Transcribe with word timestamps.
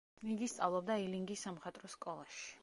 იგი 0.35 0.47
სწავლობდა 0.53 0.95
ილინგის 1.03 1.45
სამხატვრო 1.49 1.93
სკოლაში. 1.99 2.43